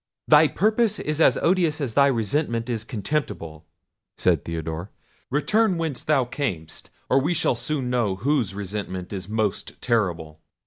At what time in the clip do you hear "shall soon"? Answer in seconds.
7.35-7.91